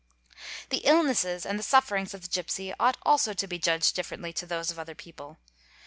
The 0.69 0.79
illnesses 0.79 1.45
and 1.45 1.59
the 1.59 1.63
sufferings 1.63 2.15
of 2.15 2.23
the 2.23 2.27
gipsy 2.27 2.73
ought 2.79 2.97
also 3.03 3.33
to 3.33 3.47
be 3.47 3.59
judged 3.59 3.95
Gifferently 3.95 4.33
to 4.33 4.47
those 4.47 4.71
of 4.71 4.79
other 4.79 4.95
people. 4.95 5.37